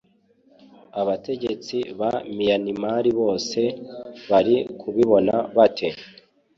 abategetsi 1.01 1.77
ba 1.99 2.11
miyanimari 2.35 3.09
bo 3.17 3.29
se 3.49 3.63
bari 4.29 4.55
kubibona 4.79 5.35
bate 5.55 5.87